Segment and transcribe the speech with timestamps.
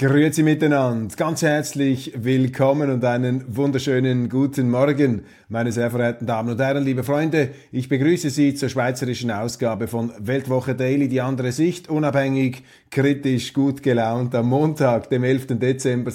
[0.00, 6.58] Grüezi miteinander, ganz herzlich willkommen und einen wunderschönen guten Morgen, meine sehr verehrten Damen und
[6.58, 7.50] Herren, liebe Freunde.
[7.70, 13.82] Ich begrüße Sie zur schweizerischen Ausgabe von Weltwoche Daily, die andere Sicht, unabhängig, kritisch, gut
[13.82, 15.58] gelaunt am Montag, dem 11.
[15.58, 16.12] Dezember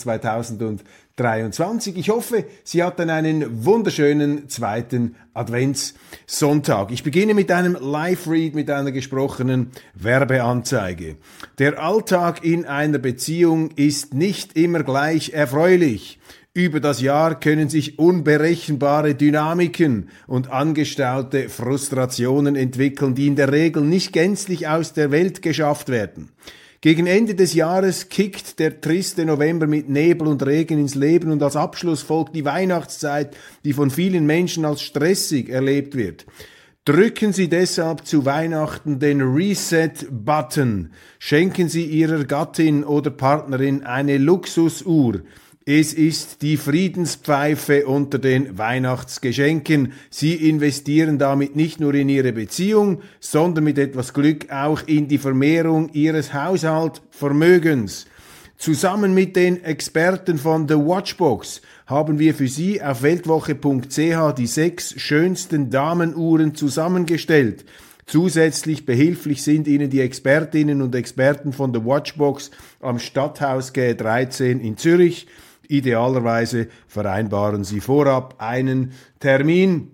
[1.17, 1.95] 2023.
[1.97, 6.91] Ich hoffe, Sie hatten einen wunderschönen zweiten Adventssonntag.
[6.91, 11.15] Ich beginne mit einem Live-Read, mit einer gesprochenen Werbeanzeige.
[11.57, 16.19] Der Alltag in einer Beziehung ist nicht immer gleich erfreulich.
[16.53, 23.83] Über das Jahr können sich unberechenbare Dynamiken und angestaute Frustrationen entwickeln, die in der Regel
[23.83, 26.29] nicht gänzlich aus der Welt geschafft werden.
[26.85, 31.41] Gegen Ende des Jahres kickt der triste November mit Nebel und Regen ins Leben und
[31.41, 36.27] als Abschluss folgt die Weihnachtszeit, die von vielen Menschen als stressig erlebt wird.
[36.85, 40.91] Drücken Sie deshalb zu Weihnachten den Reset-Button.
[41.17, 45.21] Schenken Sie Ihrer Gattin oder Partnerin eine Luxusuhr.
[45.67, 49.93] Es ist die Friedenspfeife unter den Weihnachtsgeschenken.
[50.11, 55.17] Sie investieren damit nicht nur in Ihre Beziehung, sondern mit etwas Glück auch in die
[55.17, 58.05] Vermehrung Ihres Haushaltvermögens.
[58.59, 65.01] Zusammen mit den Experten von The Watchbox haben wir für Sie auf weltwoche.ch die sechs
[65.01, 67.65] schönsten Damenuhren zusammengestellt.
[68.05, 72.51] Zusätzlich behilflich sind Ihnen die Expertinnen und Experten von The Watchbox
[72.81, 75.25] am Stadthaus G13 in Zürich.
[75.69, 79.91] Idealerweise vereinbaren Sie vorab einen Termin.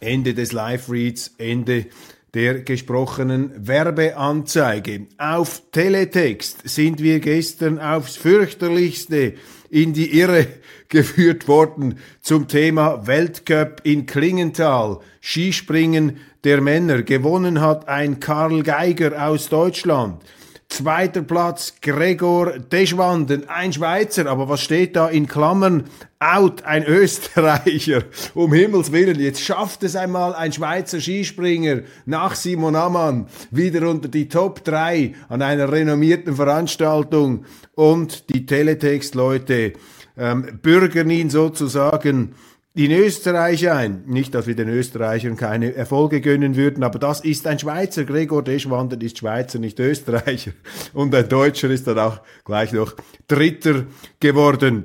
[0.00, 1.86] Ende des Live-Reads, Ende
[2.34, 5.06] der gesprochenen Werbeanzeige.
[5.16, 9.34] Auf Teletext sind wir gestern aufs fürchterlichste
[9.70, 10.46] in die Irre
[10.88, 15.00] geführt worden zum Thema Weltcup in Klingenthal.
[15.22, 17.02] Skispringen der Männer.
[17.02, 20.22] Gewonnen hat ein Karl Geiger aus Deutschland.
[20.68, 25.84] Zweiter Platz Gregor Deschwanden, ein Schweizer, aber was steht da in Klammern?
[26.18, 28.02] Out, ein Österreicher.
[28.34, 34.08] Um Himmels Willen, jetzt schafft es einmal ein Schweizer Skispringer nach Simon Ammann wieder unter
[34.08, 37.44] die Top 3 an einer renommierten Veranstaltung
[37.74, 39.74] und die Teletext-Leute
[40.18, 42.34] ähm, bürgern ihn sozusagen
[42.76, 44.04] in Österreich ein.
[44.06, 48.04] Nicht, dass wir den Österreichern keine Erfolge gönnen würden, aber das ist ein Schweizer.
[48.04, 50.52] Gregor Deschwanden ist Schweizer, nicht Österreicher.
[50.92, 52.94] Und ein Deutscher ist dann auch gleich noch
[53.28, 53.86] Dritter
[54.20, 54.84] geworden.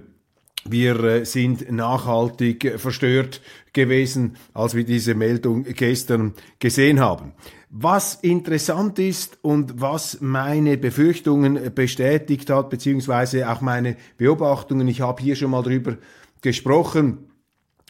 [0.63, 3.41] Wir äh, sind nachhaltig verstört
[3.73, 7.33] gewesen, als wir diese Meldung gestern gesehen haben.
[7.69, 15.21] Was interessant ist und was meine Befürchtungen bestätigt hat, beziehungsweise auch meine Beobachtungen, ich habe
[15.21, 15.97] hier schon mal drüber
[16.41, 17.30] gesprochen,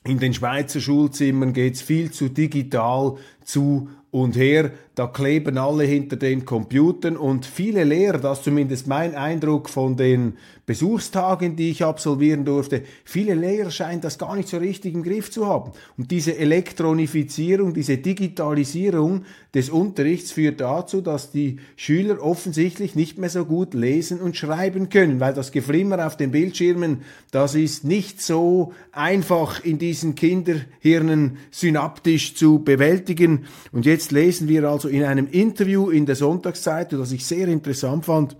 [0.03, 4.71] in den Schweizer Schulzimmern geht's viel zu digital zu und her.
[5.01, 9.97] Da kleben alle hinter den Computern und viele Lehrer, das ist zumindest mein Eindruck von
[9.97, 10.33] den
[10.67, 15.31] Besuchstagen, die ich absolvieren durfte, viele Lehrer scheinen das gar nicht so richtig im Griff
[15.31, 15.71] zu haben.
[15.97, 19.25] Und diese Elektronifizierung, diese Digitalisierung
[19.55, 24.89] des Unterrichts führt dazu, dass die Schüler offensichtlich nicht mehr so gut lesen und schreiben
[24.89, 27.01] können, weil das Geflimmer auf den Bildschirmen,
[27.31, 33.45] das ist nicht so einfach in diesen Kinderhirnen synaptisch zu bewältigen.
[33.71, 38.05] Und jetzt lesen wir also in einem Interview in der Sonntagszeitung, das ich sehr interessant
[38.05, 38.37] fand,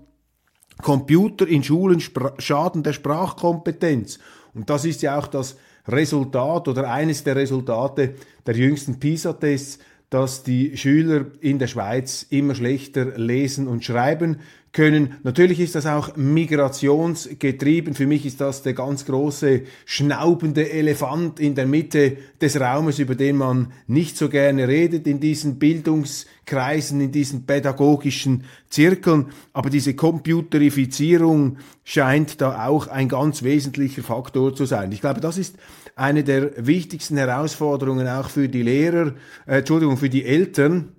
[0.80, 2.02] Computer in Schulen
[2.38, 4.18] schaden der Sprachkompetenz.
[4.54, 5.56] Und das ist ja auch das
[5.88, 8.14] Resultat oder eines der Resultate
[8.46, 9.78] der jüngsten PISA-Tests,
[10.12, 14.36] dass die Schüler in der Schweiz immer schlechter lesen und schreiben
[14.70, 15.16] können.
[15.22, 17.94] Natürlich ist das auch migrationsgetrieben.
[17.94, 23.14] Für mich ist das der ganz große schnaubende Elefant in der Mitte des Raumes, über
[23.14, 29.28] den man nicht so gerne redet in diesen Bildungskreisen, in diesen pädagogischen Zirkeln.
[29.54, 34.92] Aber diese Computerifizierung scheint da auch ein ganz wesentlicher Faktor zu sein.
[34.92, 35.56] Ich glaube, das ist
[35.94, 39.14] eine der wichtigsten Herausforderungen auch für die Lehrer,
[39.46, 40.92] äh, Entschuldigung, für die Eltern,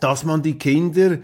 [0.00, 1.18] dass man die Kinder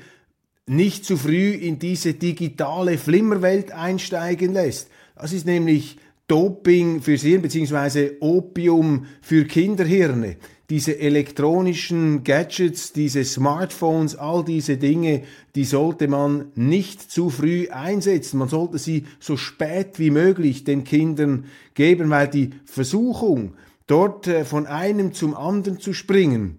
[0.66, 4.88] nicht zu früh in diese digitale Flimmerwelt einsteigen lässt.
[5.16, 5.98] Das ist nämlich
[6.30, 10.36] Doping fürs Hirn beziehungsweise Opium für Kinderhirne.
[10.70, 15.22] Diese elektronischen Gadgets, diese Smartphones, all diese Dinge,
[15.56, 18.38] die sollte man nicht zu früh einsetzen.
[18.38, 23.54] Man sollte sie so spät wie möglich den Kindern geben, weil die Versuchung,
[23.88, 26.58] dort äh, von einem zum anderen zu springen,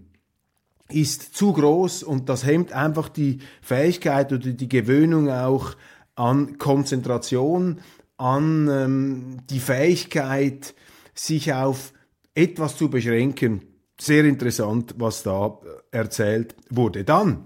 [0.89, 5.77] ist zu groß und das hemmt einfach die Fähigkeit oder die Gewöhnung auch
[6.15, 7.79] an Konzentration,
[8.21, 10.75] an ähm, die Fähigkeit,
[11.15, 11.91] sich auf
[12.35, 13.61] etwas zu beschränken.
[13.99, 15.59] Sehr interessant, was da
[15.91, 17.03] erzählt wurde.
[17.03, 17.45] Dann,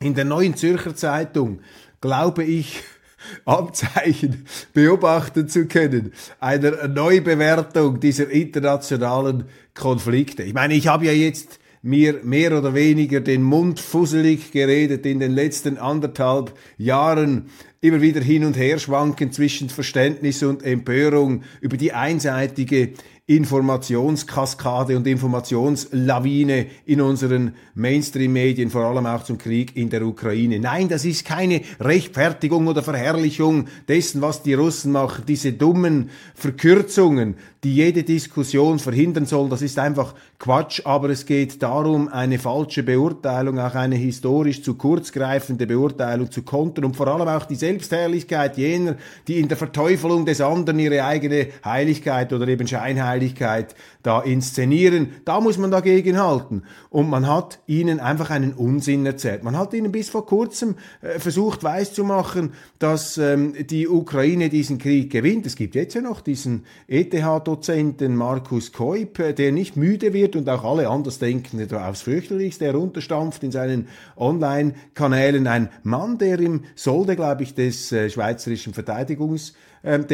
[0.00, 1.60] in der neuen Zürcher Zeitung,
[2.00, 2.82] glaube ich,
[3.44, 9.44] Anzeichen beobachten zu können, einer Neubewertung dieser internationalen
[9.74, 10.42] Konflikte.
[10.42, 15.20] Ich meine, ich habe ja jetzt mir mehr oder weniger den Mund fusselig geredet in
[15.20, 17.50] den letzten anderthalb Jahren,
[17.82, 22.92] immer wieder hin und her schwanken zwischen Verständnis und Empörung über die einseitige
[23.26, 30.58] Informationskaskade und Informationslawine in unseren Mainstream-Medien, vor allem auch zum Krieg in der Ukraine.
[30.58, 35.24] Nein, das ist keine Rechtfertigung oder Verherrlichung dessen, was die Russen machen.
[35.28, 41.62] Diese dummen Verkürzungen, die jede Diskussion verhindern sollen, das ist einfach Quatsch, aber es geht
[41.62, 47.06] darum, eine falsche Beurteilung, auch eine historisch zu kurz greifende Beurteilung zu kontern und vor
[47.06, 48.96] allem auch die Selbstherrlichkeit jener,
[49.28, 55.12] die in der Verteufelung des anderen ihre eigene Heiligkeit oder eben Scheinheiligkeit da inszenieren.
[55.24, 56.64] Da muss man dagegen halten.
[56.90, 59.42] Und man hat ihnen einfach einen Unsinn erzählt.
[59.42, 65.10] Man hat ihnen bis vor kurzem äh, versucht weiszumachen, dass ähm, die Ukraine diesen Krieg
[65.10, 65.46] gewinnt.
[65.46, 70.48] Es gibt jetzt ja noch diesen ETH-Dozenten Markus Koip, äh, der nicht müde wird und
[70.48, 75.46] auch alle Andersdenkenden aufs fürchterlichste herunterstampft in seinen Online-Kanälen.
[75.46, 79.54] Ein Mann, der im Solde, glaube ich, des äh, schweizerischen Verteidigungs
[79.84, 80.06] ähm,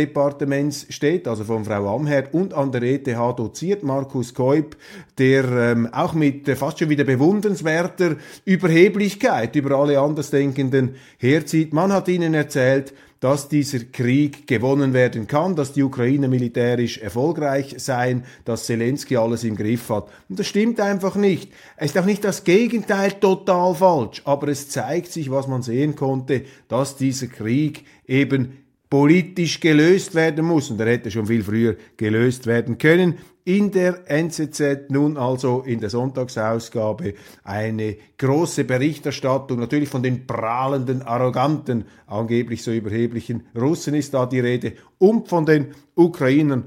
[0.89, 4.77] steht, also von Frau Amherd und an der ETH doziert, Markus Keub,
[5.19, 11.73] der ähm, auch mit äh, fast schon wieder bewundernswerter Überheblichkeit über alle Andersdenkenden herzieht.
[11.73, 17.75] Man hat ihnen erzählt, dass dieser Krieg gewonnen werden kann, dass die Ukraine militärisch erfolgreich
[17.79, 20.09] sein, dass Zelensky alles im Griff hat.
[20.29, 21.51] Und das stimmt einfach nicht.
[21.77, 25.97] Es ist auch nicht das Gegenteil total falsch, aber es zeigt sich, was man sehen
[25.97, 30.71] konnte, dass dieser Krieg eben politisch gelöst werden muss.
[30.71, 33.19] Und er hätte schon viel früher gelöst werden können.
[33.49, 37.15] In der NZZ nun also in der Sonntagsausgabe
[37.45, 44.41] eine große Berichterstattung, natürlich von den prahlenden, arroganten, angeblich so überheblichen Russen ist da die
[44.41, 46.65] Rede und von den Ukrainern,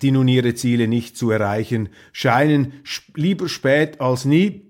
[0.00, 2.80] die nun ihre Ziele nicht zu erreichen scheinen.
[3.14, 4.65] Lieber spät als nie.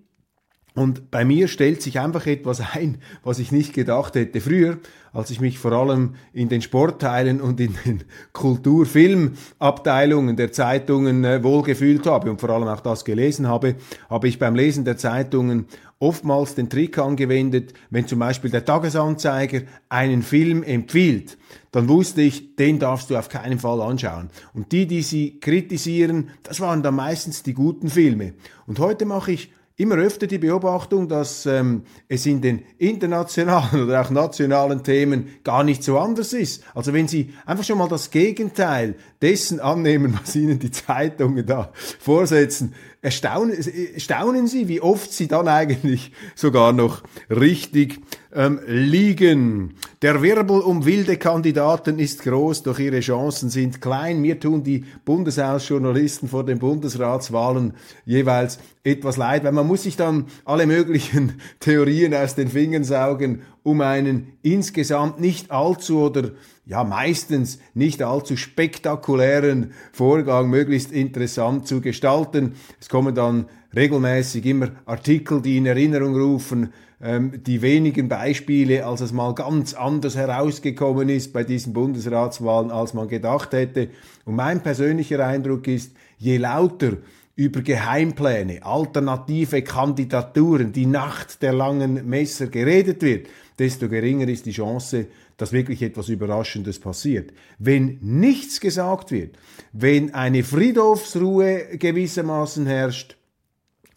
[0.76, 4.76] Und bei mir stellt sich einfach etwas ein, was ich nicht gedacht hätte früher,
[5.10, 11.42] als ich mich vor allem in den Sportteilen und in den Kulturfilmabteilungen der Zeitungen äh,
[11.42, 13.76] wohlgefühlt habe und vor allem auch das gelesen habe,
[14.10, 15.64] habe ich beim Lesen der Zeitungen
[15.98, 21.38] oftmals den Trick angewendet, wenn zum Beispiel der Tagesanzeiger einen Film empfiehlt,
[21.72, 24.28] dann wusste ich, den darfst du auf keinen Fall anschauen.
[24.52, 28.34] Und die, die sie kritisieren, das waren dann meistens die guten Filme.
[28.66, 34.00] Und heute mache ich immer öfter die Beobachtung, dass ähm, es in den internationalen oder
[34.00, 36.64] auch nationalen Themen gar nicht so anders ist.
[36.74, 41.72] Also wenn Sie einfach schon mal das Gegenteil dessen annehmen, was Ihnen die Zeitungen da
[41.98, 43.54] vorsetzen, erstaunen,
[43.92, 48.00] erstaunen Sie, wie oft Sie dann eigentlich sogar noch richtig
[48.36, 49.74] ähm, liegen.
[50.02, 54.20] Der Wirbel um wilde Kandidaten ist groß, doch ihre Chancen sind klein.
[54.20, 57.72] Mir tun die Bundeshausjournalisten vor den Bundesratswahlen
[58.04, 63.40] jeweils etwas leid, weil man muss sich dann alle möglichen Theorien aus den Fingern saugen,
[63.62, 66.32] um einen insgesamt nicht allzu oder
[66.66, 72.52] ja meistens nicht allzu spektakulären Vorgang möglichst interessant zu gestalten.
[72.80, 79.00] Es kommen dann regelmäßig immer Artikel, die in Erinnerung rufen, ähm, die wenigen Beispiele, als
[79.00, 83.90] es mal ganz anders herausgekommen ist bei diesen Bundesratswahlen, als man gedacht hätte.
[84.24, 86.92] Und mein persönlicher Eindruck ist, je lauter
[87.34, 94.52] über Geheimpläne, alternative Kandidaturen, die Nacht der langen Messer geredet wird, desto geringer ist die
[94.52, 97.34] Chance, dass wirklich etwas Überraschendes passiert.
[97.58, 99.36] Wenn nichts gesagt wird,
[99.72, 103.16] wenn eine Friedhofsruhe gewissermaßen herrscht,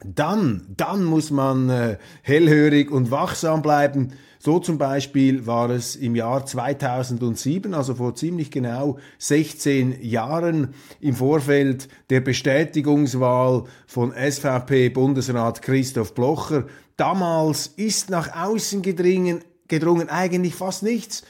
[0.05, 4.13] dann, dann muss man äh, hellhörig und wachsam bleiben.
[4.39, 11.15] So zum Beispiel war es im Jahr 2007, also vor ziemlich genau 16 Jahren, im
[11.15, 16.65] Vorfeld der Bestätigungswahl von SVP-Bundesrat Christoph Blocher.
[16.95, 21.23] Damals ist nach außen gedringen, gedrungen eigentlich fast nichts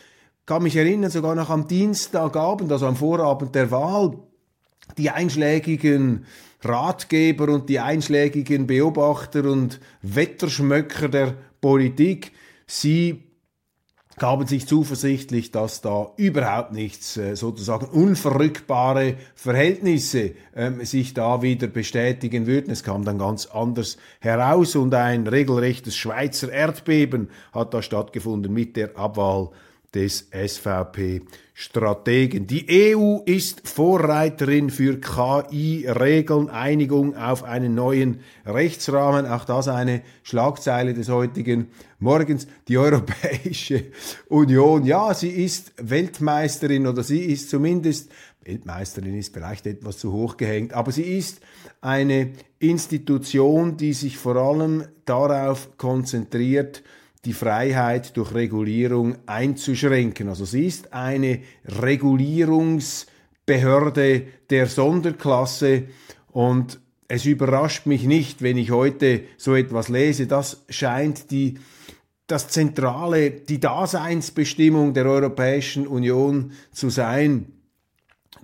[0.50, 4.18] kann mich erinnern, sogar noch am Dienstagabend, also am Vorabend der Wahl,
[4.98, 6.26] die einschlägigen
[6.62, 12.32] Ratgeber und die einschlägigen Beobachter und Wetterschmöcker der Politik,
[12.68, 13.24] sie
[14.20, 21.68] gaben sich zuversichtlich, dass da überhaupt nichts äh, sozusagen unverrückbare Verhältnisse ähm, sich da wieder
[21.68, 22.70] bestätigen würden.
[22.72, 28.76] Es kam dann ganz anders heraus und ein regelrechtes Schweizer Erdbeben hat da stattgefunden mit
[28.76, 29.50] der Abwahl
[29.94, 32.46] des SVP-Strategen.
[32.46, 39.26] Die EU ist Vorreiterin für KI-Regeln, Einigung auf einen neuen Rechtsrahmen.
[39.26, 41.68] Auch das eine Schlagzeile des heutigen
[41.98, 42.48] Morgens.
[42.68, 43.86] Die Europäische
[44.28, 48.12] Union, ja, sie ist Weltmeisterin oder sie ist zumindest
[48.50, 51.40] Weltmeisterin ist vielleicht etwas zu hoch gehängt, aber sie ist
[51.82, 56.84] eine Institution, die sich vor allem darauf konzentriert,
[57.26, 60.30] die Freiheit durch Regulierung einzuschränken.
[60.30, 65.90] Also sie ist eine Regulierungsbehörde der Sonderklasse
[66.32, 70.28] und es überrascht mich nicht, wenn ich heute so etwas lese.
[70.28, 71.58] Das scheint die
[72.28, 77.59] das zentrale, die Daseinsbestimmung der Europäischen Union zu sein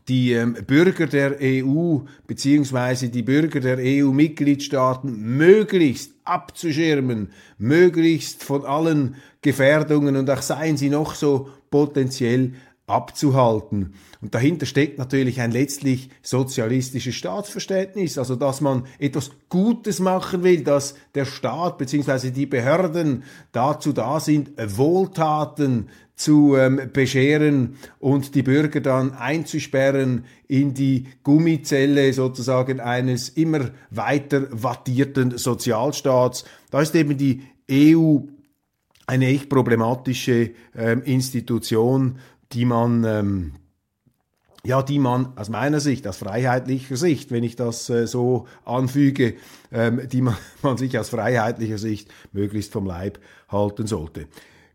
[0.07, 9.15] die ähm, Bürger der EU beziehungsweise die Bürger der EU-Mitgliedstaaten möglichst abzuschirmen, möglichst von allen
[9.41, 12.53] Gefährdungen und auch seien sie noch so potenziell
[12.87, 13.95] abzuhalten.
[14.21, 20.63] Und dahinter steckt natürlich ein letztlich sozialistisches Staatsverständnis, also dass man etwas Gutes machen will,
[20.63, 22.31] dass der Staat bzw.
[22.31, 30.73] die Behörden dazu da sind, Wohltaten zu ähm, bescheren und die Bürger dann einzusperren in
[30.73, 36.45] die Gummizelle sozusagen eines immer weiter wattierten Sozialstaats.
[36.71, 38.19] Da ist eben die EU
[39.07, 42.17] eine echt problematische ähm, Institution,
[42.55, 43.51] die man ähm,
[44.65, 49.35] ja, die man aus meiner Sicht, aus freiheitlicher Sicht, wenn ich das äh, so anfüge,
[49.71, 53.19] ähm, die man, man sich aus freiheitlicher Sicht möglichst vom Leib
[53.49, 54.27] halten sollte.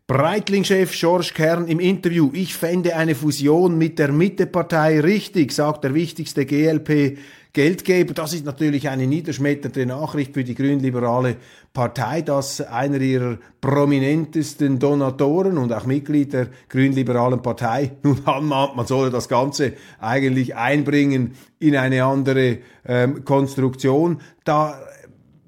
[0.07, 5.93] Breitling-Chef George Kern im Interview, ich fände eine Fusion mit der Mittepartei richtig, sagt der
[5.93, 7.17] wichtigste GLP
[7.53, 8.13] Geldgeber.
[8.13, 11.35] Das ist natürlich eine niederschmetternde Nachricht für die grünliberale
[11.73, 18.85] Partei, dass einer ihrer prominentesten Donatoren und auch Mitglied der grünliberalen Partei nun anmahnt, man
[18.85, 24.21] solle das Ganze eigentlich einbringen in eine andere ähm, Konstruktion.
[24.45, 24.79] Da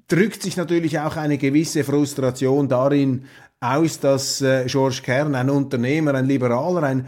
[0.08, 3.24] drückt sich natürlich auch eine gewisse Frustration darin
[3.64, 7.06] aus, dass äh, George Kern ein Unternehmer, ein Liberaler, ein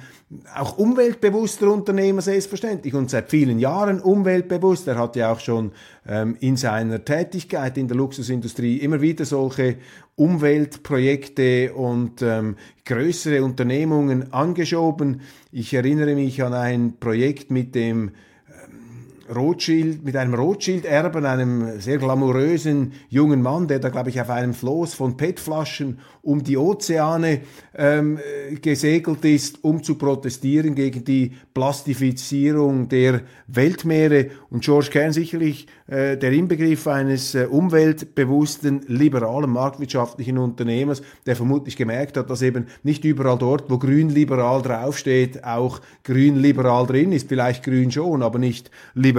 [0.57, 4.89] auch umweltbewusster Unternehmer selbstverständlich und seit vielen Jahren umweltbewusst.
[4.89, 5.71] Er hat ja auch schon
[6.07, 9.77] ähm, in seiner Tätigkeit in der Luxusindustrie immer wieder solche
[10.17, 15.21] Umweltprojekte und ähm, größere Unternehmungen angeschoben.
[15.53, 18.11] Ich erinnere mich an ein Projekt mit dem
[19.35, 24.55] Rothschild, mit einem Rothschild-Erben, einem sehr glamourösen jungen Mann, der da, glaube ich, auf einem
[24.55, 27.43] Floß von PET-Flaschen um die Ozeane
[27.77, 28.19] ähm,
[28.61, 34.31] gesegelt ist, um zu protestieren gegen die Plastifizierung der Weltmeere.
[34.51, 41.77] Und George Kern sicherlich äh, der Inbegriff eines äh, umweltbewussten, liberalen, marktwirtschaftlichen Unternehmers, der vermutlich
[41.77, 47.63] gemerkt hat, dass eben nicht überall dort, wo grün-liberal draufsteht, auch grün-liberal drin ist, vielleicht
[47.63, 49.16] grün schon, aber nicht liberal.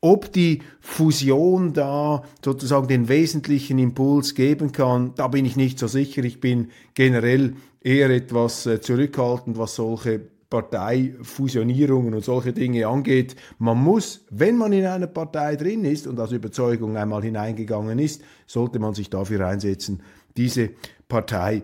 [0.00, 5.86] Ob die Fusion da sozusagen den wesentlichen Impuls geben kann, da bin ich nicht so
[5.86, 6.24] sicher.
[6.24, 10.20] Ich bin generell eher etwas äh, zurückhaltend, was solche
[10.50, 13.36] Parteifusionierungen und solche Dinge angeht.
[13.58, 18.22] Man muss, wenn man in einer Partei drin ist und aus Überzeugung einmal hineingegangen ist,
[18.46, 20.02] sollte man sich dafür einsetzen,
[20.36, 20.70] diese
[21.08, 21.62] Partei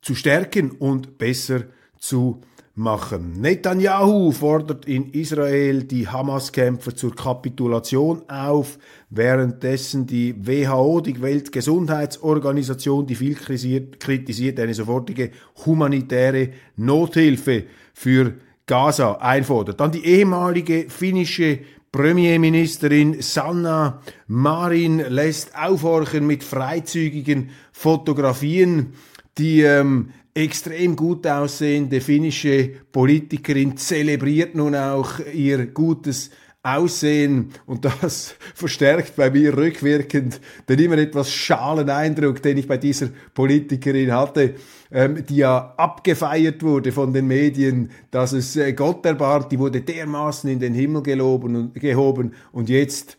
[0.00, 1.64] zu stärken und besser
[1.98, 2.42] zu
[2.76, 3.40] machen.
[3.40, 8.78] Netanyahu fordert in Israel die Hamas-Kämpfer zur Kapitulation auf,
[9.08, 15.30] währenddessen die WHO, die Weltgesundheitsorganisation, die viel kritisiert, eine sofortige
[15.64, 17.64] humanitäre Nothilfe
[17.94, 18.34] für
[18.66, 19.80] Gaza einfordert.
[19.80, 21.60] Dann die ehemalige finnische
[21.92, 28.92] Premierministerin Sanna Marin lässt aufhorchen mit freizügigen Fotografien,
[29.38, 36.30] die ähm, extrem gut aussehende finnische Politikerin zelebriert nun auch ihr gutes
[36.62, 42.76] Aussehen und das verstärkt bei mir rückwirkend den immer etwas schalen Eindruck, den ich bei
[42.76, 44.56] dieser Politikerin hatte,
[44.90, 49.80] ähm, die ja abgefeiert wurde von den Medien, dass es äh, Gott erbarmt, die wurde
[49.80, 53.16] dermaßen in den Himmel geloben und, gehoben und jetzt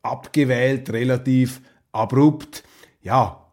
[0.00, 1.60] abgewählt, relativ
[1.92, 2.62] abrupt.
[3.02, 3.49] Ja,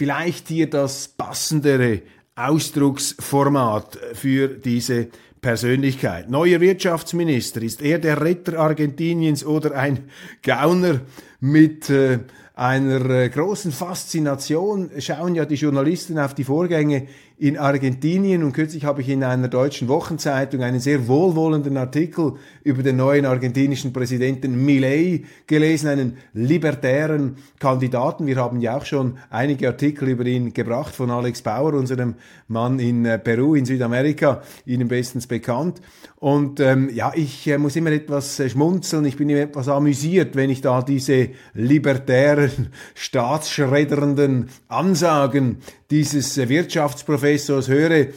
[0.00, 2.00] vielleicht hier das passendere
[2.34, 5.08] Ausdrucksformat für diese
[5.42, 6.30] Persönlichkeit.
[6.30, 10.08] Neuer Wirtschaftsminister, ist er der Retter Argentiniens oder ein
[10.42, 11.02] Gauner
[11.38, 12.20] mit äh,
[12.54, 17.06] einer äh, großen Faszination schauen ja die Journalisten auf die Vorgänge
[17.40, 22.82] in Argentinien und kürzlich habe ich in einer deutschen Wochenzeitung einen sehr wohlwollenden Artikel über
[22.82, 28.26] den neuen argentinischen Präsidenten Milei gelesen, einen libertären Kandidaten.
[28.26, 32.16] Wir haben ja auch schon einige Artikel über ihn gebracht von Alex Bauer, unserem
[32.46, 35.80] Mann in äh, Peru, in Südamerika, Ihnen bestens bekannt.
[36.16, 40.36] Und ähm, ja, ich äh, muss immer etwas äh, schmunzeln, ich bin immer etwas amüsiert,
[40.36, 45.56] wenn ich da diese libertären, staatsschreddernden Ansagen
[45.90, 48.08] dieses äh, Wirtschaftsprofessors höre,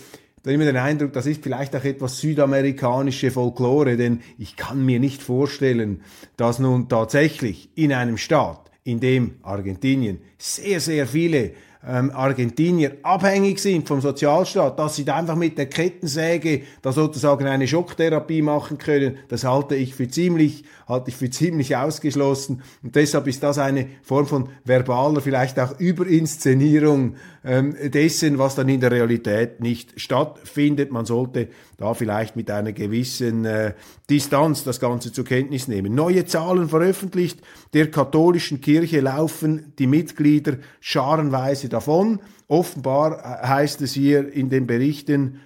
[0.43, 4.99] dann immer den Eindruck, das ist vielleicht auch etwas südamerikanische Folklore, denn ich kann mir
[4.99, 6.01] nicht vorstellen,
[6.35, 11.53] dass nun tatsächlich in einem Staat, in dem Argentinien sehr, sehr viele
[11.87, 17.45] ähm, Argentinier abhängig sind vom Sozialstaat, dass sie da einfach mit der Kettensäge da sozusagen
[17.45, 22.61] eine Schocktherapie machen können, das halte ich für ziemlich, halte ich für ziemlich ausgeschlossen.
[22.83, 28.69] Und deshalb ist das eine Form von verbaler, vielleicht auch Überinszenierung ähm, dessen, was dann
[28.69, 30.91] in der Realität nicht stattfindet.
[30.91, 33.73] Man sollte da vielleicht mit einer gewissen äh,
[34.09, 35.93] Distanz das Ganze zur Kenntnis nehmen.
[35.93, 37.41] Neue Zahlen veröffentlicht
[37.73, 42.19] der katholischen Kirche laufen die Mitglieder scharenweise davon.
[42.47, 45.41] Offenbar äh, heißt es hier in den Berichten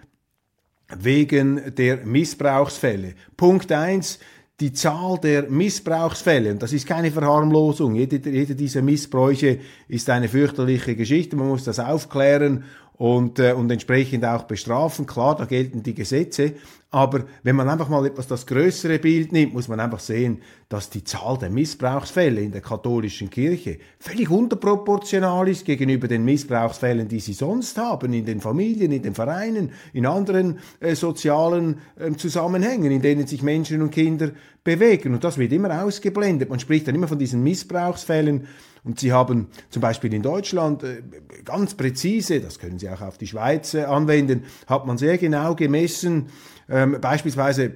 [0.95, 3.15] wegen der Missbrauchsfälle.
[3.35, 4.19] Punkt eins
[4.59, 10.27] die Zahl der Missbrauchsfälle, und das ist keine Verharmlosung, jede, jede dieser Missbräuche ist eine
[10.27, 12.63] fürchterliche Geschichte, man muss das aufklären
[12.97, 15.05] und, äh, und entsprechend auch bestrafen.
[15.05, 16.53] Klar, da gelten die Gesetze,
[16.89, 20.89] aber wenn man einfach mal etwas das größere Bild nimmt, muss man einfach sehen, dass
[20.89, 27.20] die Zahl der Missbrauchsfälle in der katholischen Kirche völlig unterproportional ist gegenüber den Missbrauchsfällen, die
[27.20, 32.91] sie sonst haben, in den Familien, in den Vereinen, in anderen äh, sozialen äh, Zusammenhängen,
[32.91, 34.32] in denen sich Menschen und Kinder
[34.63, 35.13] bewegen.
[35.13, 36.50] Und das wird immer ausgeblendet.
[36.50, 38.47] Man spricht dann immer von diesen Missbrauchsfällen
[38.88, 41.04] und Sie haben zum Beispiel in Deutschland äh,
[41.43, 45.56] ganz präzise, das können Sie auch auf die Schweiz äh, anwenden, hat man sehr genau
[45.56, 46.28] gemessen,
[46.69, 47.73] ähm, beispielsweise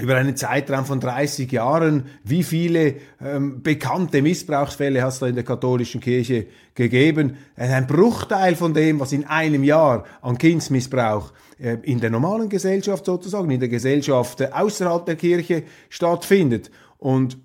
[0.00, 5.34] über einen Zeitraum von 30 Jahren, wie viele ähm, bekannte Missbrauchsfälle hat es da in
[5.34, 7.36] der katholischen Kirche gegeben?
[7.56, 13.04] Ein Bruchteil von dem, was in einem Jahr an Kindsmissbrauch äh, in der normalen Gesellschaft
[13.04, 16.70] sozusagen, in der Gesellschaft äh, außerhalb der Kirche stattfindet.
[16.96, 17.38] Und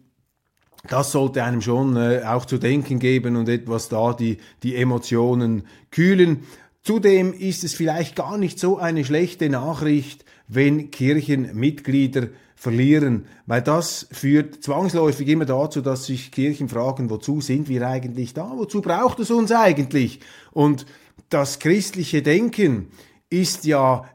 [0.87, 5.63] das sollte einem schon äh, auch zu denken geben und etwas da die, die Emotionen
[5.91, 6.43] kühlen.
[6.87, 14.07] Zudem ist es vielleicht gar nicht so eine schlechte Nachricht, wenn Kirchenmitglieder verlieren, weil das
[14.09, 18.53] führt zwangsläufig immer dazu, dass sich Kirchen fragen, wozu sind wir eigentlich da?
[18.55, 20.21] Wozu braucht es uns eigentlich?
[20.53, 20.85] Und
[21.27, 22.87] das christliche Denken
[23.29, 24.05] ist ja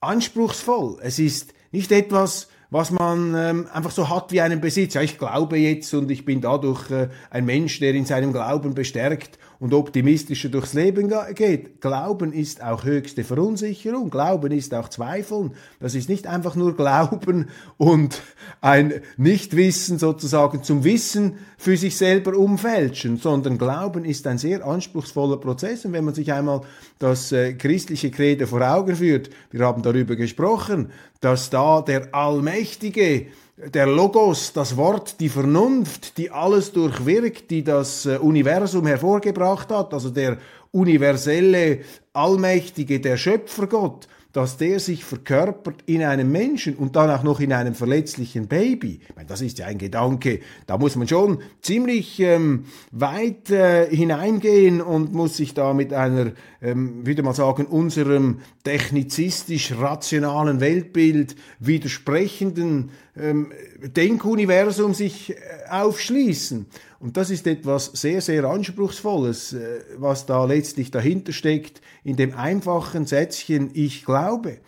[0.00, 0.98] anspruchsvoll.
[1.02, 4.94] Es ist nicht etwas, was man ähm, einfach so hat wie einen Besitz.
[4.94, 8.74] Ja, ich glaube jetzt und ich bin dadurch äh, ein Mensch, der in seinem Glauben
[8.74, 11.80] bestärkt und optimistischer durchs Leben geht.
[11.80, 15.52] Glauben ist auch höchste Verunsicherung, Glauben ist auch Zweifeln.
[15.80, 18.22] Das ist nicht einfach nur Glauben und
[18.60, 25.38] ein Nichtwissen sozusagen zum Wissen für sich selber umfälschen, sondern Glauben ist ein sehr anspruchsvoller
[25.38, 25.84] Prozess.
[25.84, 26.60] Und wenn man sich einmal
[26.98, 30.90] das äh, christliche Credo vor Augen führt, wir haben darüber gesprochen,
[31.20, 38.04] dass da der Allmächtige der Logos, das Wort, die Vernunft, die alles durchwirkt, die das
[38.04, 40.36] äh, Universum hervorgebracht hat, also der
[40.72, 41.80] universelle,
[42.12, 47.54] allmächtige, der Schöpfergott, dass der sich verkörpert in einem Menschen und dann auch noch in
[47.54, 49.00] einem verletzlichen Baby.
[49.08, 53.88] Ich meine, das ist ja ein Gedanke, da muss man schon ziemlich ähm, weit äh,
[53.88, 62.90] hineingehen und muss sich da mit einer, ähm, würde man sagen, unserem technizistisch-rationalen Weltbild widersprechenden
[63.16, 65.36] ähm, Denkuniversum sich äh,
[65.70, 66.66] aufschließen.
[66.98, 72.34] Und das ist etwas sehr, sehr Anspruchsvolles, äh, was da letztlich dahinter steckt, in dem
[72.34, 74.58] einfachen Sätzchen Ich glaube.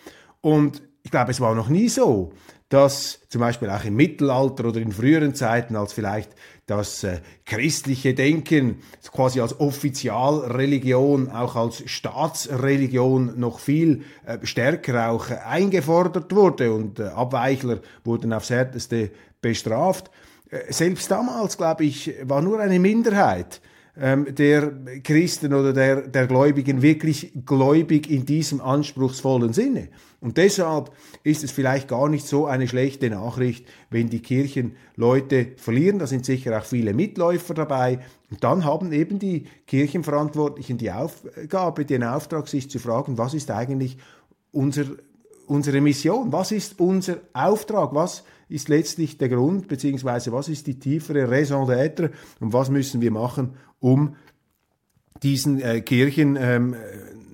[0.40, 2.32] Und ich glaube, es war noch nie so,
[2.68, 6.30] dass zum Beispiel auch im Mittelalter oder in früheren Zeiten, als vielleicht
[6.66, 15.30] das äh, christliche Denken quasi als Offizialreligion, auch als Staatsreligion noch viel äh, stärker auch
[15.30, 20.10] eingefordert wurde und äh, Abweichler wurden aufs härteste bestraft.
[20.50, 23.62] Äh, selbst damals, glaube ich, war nur eine Minderheit
[24.00, 29.88] ähm, der Christen oder der, der Gläubigen wirklich gläubig in diesem anspruchsvollen Sinne.
[30.20, 30.90] Und deshalb
[31.22, 35.98] ist es vielleicht gar nicht so eine schlechte Nachricht, wenn die Kirchen Leute verlieren.
[35.98, 38.00] Da sind sicher auch viele Mitläufer dabei.
[38.30, 43.50] Und dann haben eben die Kirchenverantwortlichen die Aufgabe, den Auftrag, sich zu fragen, was ist
[43.50, 43.98] eigentlich
[44.50, 44.86] unser,
[45.48, 46.32] unsere Mission?
[46.32, 47.94] Was ist unser Auftrag?
[47.94, 53.00] Was ist letztlich der Grund, beziehungsweise was ist die tiefere Raison d'être und was müssen
[53.00, 54.16] wir machen, um
[55.22, 56.76] diesen äh, Kirchen ähm,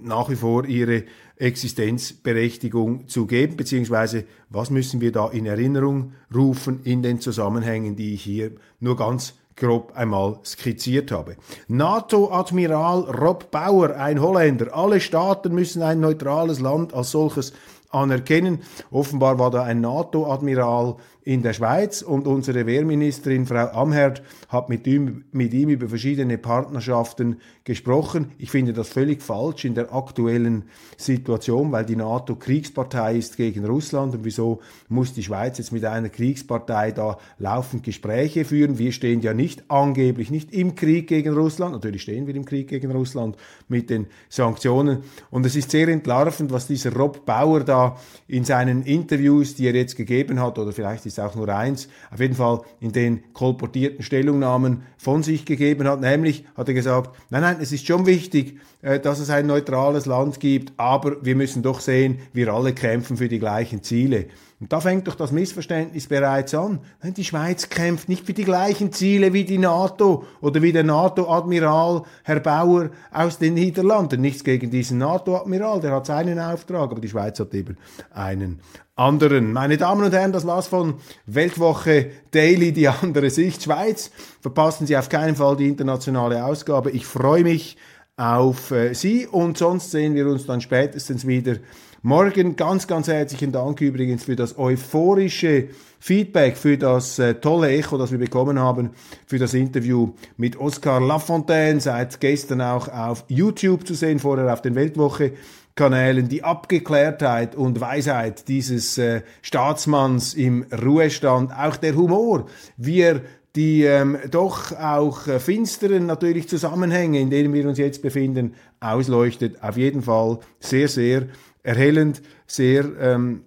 [0.03, 1.05] nach wie vor ihre
[1.37, 8.15] Existenzberechtigung zu geben, beziehungsweise was müssen wir da in Erinnerung rufen in den Zusammenhängen, die
[8.15, 11.37] ich hier nur ganz grob einmal skizziert habe.
[11.69, 14.75] NATO-Admiral Rob Bauer, ein Holländer.
[14.75, 17.53] Alle Staaten müssen ein neutrales Land als solches
[17.95, 18.61] anerkennen.
[18.91, 24.87] Offenbar war da ein NATO-Admiral in der Schweiz und unsere Wehrministerin Frau Amherd hat mit
[24.87, 28.33] ihm, mit ihm über verschiedene Partnerschaften gesprochen.
[28.37, 30.65] Ich finde das völlig falsch in der aktuellen
[30.99, 35.87] Situation, weil die NATO Kriegspartei ist gegen Russland und wieso muss die Schweiz jetzt mit
[35.87, 38.79] einer Kriegspartei da laufend Gespräche führen?
[38.79, 42.69] Wir stehen ja nicht angeblich nicht im Krieg gegen Russland, natürlich stehen wir im Krieg
[42.69, 47.84] gegen Russland mit den Sanktionen und es ist sehr entlarvend, was dieser Rob Bauer da
[48.29, 52.21] in seinen Interviews, die er jetzt gegeben hat oder vielleicht ist auch nur eins, auf
[52.21, 56.01] jeden Fall in den kolportierten Stellungnahmen von sich gegeben hat.
[56.01, 60.07] Nämlich hat er gesagt, nein, nein, es ist schon wichtig, äh, dass es ein neutrales
[60.07, 64.27] Land gibt, aber wir müssen doch sehen, wir alle kämpfen für die gleichen Ziele.
[64.65, 66.79] Und da fängt doch das Missverständnis bereits an.
[67.03, 72.05] Die Schweiz kämpft nicht für die gleichen Ziele wie die NATO oder wie der NATO-Admiral
[72.23, 74.23] Herr Bauer aus den Niederlanden.
[74.23, 77.77] Nichts gegen diesen NATO-Admiral, der hat seinen Auftrag, aber die Schweiz hat eben
[78.11, 78.63] einen
[78.97, 79.53] anderen.
[79.53, 80.95] Meine Damen und Herren, das war's von
[81.27, 84.11] Weltwoche Daily, die andere Sicht Schweiz.
[84.41, 86.91] Verpassen Sie auf keinen Fall die internationale Ausgabe.
[86.91, 87.77] Ich freue mich
[88.17, 91.57] auf äh, Sie und sonst sehen wir uns dann spätestens wieder
[92.05, 92.55] morgen.
[92.55, 98.13] Ganz, ganz herzlichen Dank übrigens für das euphorische Feedback, für das äh, tolle Echo, das
[98.13, 98.91] wir bekommen haben,
[99.27, 104.61] für das Interview mit Oscar Lafontaine, seit gestern auch auf YouTube zu sehen, vorher auf
[104.61, 105.33] den Weltwoche
[105.77, 113.23] Kanälen die Abgeklärtheit und Weisheit dieses äh, Staatsmanns im Ruhestand, auch der Humor, wie er
[113.57, 119.63] die ähm, doch auch äh, finsteren natürlich Zusammenhänge, in denen wir uns jetzt befinden, ausleuchtet.
[119.63, 121.29] Auf jeden Fall sehr, sehr
[121.65, 123.43] erhellend, sehr ähm,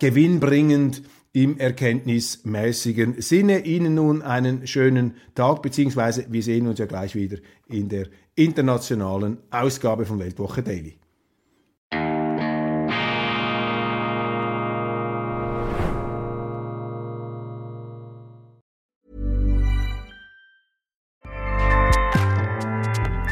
[0.00, 1.02] gewinnbringend
[1.32, 3.64] im erkenntnismäßigen Sinne.
[3.64, 9.38] Ihnen nun einen schönen Tag, beziehungsweise wir sehen uns ja gleich wieder in der internationalen
[9.50, 10.98] Ausgabe von Weltwoche Daily.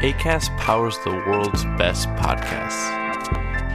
[0.03, 3.02] ACAST powers the world's best podcasts.